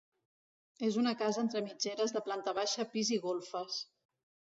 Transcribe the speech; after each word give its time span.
És 0.87 0.97
una 1.01 1.13
casa 1.19 1.41
entre 1.45 1.63
mitgeres 1.67 2.17
de 2.17 2.25
planta 2.31 2.57
baixa, 2.63 2.91
pis 2.97 3.17
i 3.19 3.25
golfes. 3.31 3.83